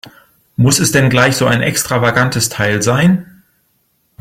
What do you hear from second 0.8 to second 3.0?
denn gleich so ein extravagantes Teil